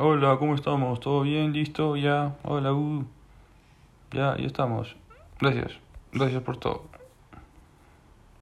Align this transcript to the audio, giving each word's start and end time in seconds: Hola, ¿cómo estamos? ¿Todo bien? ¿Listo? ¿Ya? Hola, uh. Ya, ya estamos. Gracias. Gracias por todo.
Hola, 0.00 0.36
¿cómo 0.38 0.54
estamos? 0.54 1.00
¿Todo 1.00 1.22
bien? 1.22 1.52
¿Listo? 1.52 1.96
¿Ya? 1.96 2.36
Hola, 2.44 2.72
uh. 2.72 3.04
Ya, 4.12 4.36
ya 4.36 4.46
estamos. 4.46 4.94
Gracias. 5.40 5.72
Gracias 6.12 6.40
por 6.44 6.56
todo. 6.56 6.84